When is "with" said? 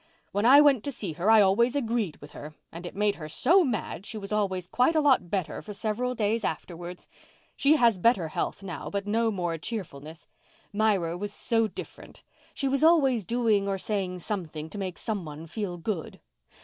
2.17-2.31